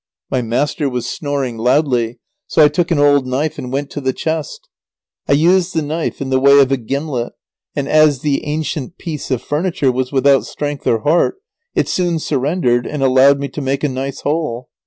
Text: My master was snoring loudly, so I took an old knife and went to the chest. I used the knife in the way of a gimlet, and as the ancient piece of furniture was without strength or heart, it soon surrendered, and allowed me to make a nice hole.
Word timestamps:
My 0.31 0.41
master 0.41 0.89
was 0.89 1.05
snoring 1.07 1.59
loudly, 1.59 2.17
so 2.47 2.63
I 2.65 2.69
took 2.69 2.89
an 2.89 2.97
old 2.97 3.27
knife 3.27 3.59
and 3.59 3.71
went 3.71 3.91
to 3.91 4.01
the 4.01 4.13
chest. 4.13 4.67
I 5.27 5.33
used 5.33 5.75
the 5.75 5.83
knife 5.83 6.19
in 6.21 6.31
the 6.31 6.39
way 6.39 6.59
of 6.59 6.71
a 6.71 6.77
gimlet, 6.77 7.33
and 7.75 7.87
as 7.87 8.21
the 8.21 8.43
ancient 8.45 8.97
piece 8.97 9.29
of 9.29 9.43
furniture 9.43 9.91
was 9.91 10.11
without 10.11 10.45
strength 10.47 10.87
or 10.87 11.01
heart, 11.01 11.35
it 11.75 11.87
soon 11.87 12.17
surrendered, 12.17 12.87
and 12.87 13.03
allowed 13.03 13.39
me 13.39 13.47
to 13.49 13.61
make 13.61 13.83
a 13.83 13.89
nice 13.89 14.21
hole. 14.21 14.69